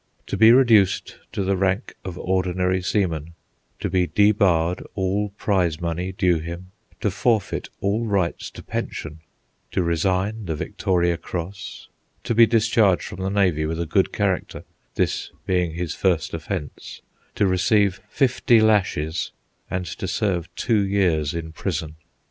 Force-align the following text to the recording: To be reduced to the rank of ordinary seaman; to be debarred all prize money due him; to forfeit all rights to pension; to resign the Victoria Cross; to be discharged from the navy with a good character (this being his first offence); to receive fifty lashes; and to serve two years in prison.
To 0.25 0.35
be 0.35 0.51
reduced 0.51 1.17
to 1.31 1.43
the 1.43 1.55
rank 1.55 1.93
of 2.03 2.17
ordinary 2.17 2.81
seaman; 2.81 3.35
to 3.79 3.87
be 3.87 4.07
debarred 4.07 4.81
all 4.95 5.29
prize 5.37 5.79
money 5.79 6.11
due 6.11 6.39
him; 6.39 6.71
to 7.01 7.11
forfeit 7.11 7.69
all 7.81 8.07
rights 8.07 8.49
to 8.49 8.63
pension; 8.63 9.19
to 9.69 9.83
resign 9.83 10.45
the 10.45 10.55
Victoria 10.55 11.17
Cross; 11.17 11.87
to 12.23 12.33
be 12.33 12.47
discharged 12.47 13.03
from 13.03 13.19
the 13.21 13.29
navy 13.29 13.67
with 13.67 13.79
a 13.79 13.85
good 13.85 14.11
character 14.11 14.63
(this 14.95 15.29
being 15.45 15.75
his 15.75 15.93
first 15.93 16.33
offence); 16.33 17.03
to 17.35 17.45
receive 17.45 18.01
fifty 18.09 18.59
lashes; 18.59 19.31
and 19.69 19.85
to 19.85 20.07
serve 20.07 20.49
two 20.55 20.83
years 20.83 21.35
in 21.35 21.51
prison. 21.51 21.95